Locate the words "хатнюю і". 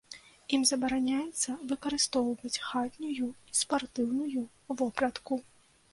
2.69-3.53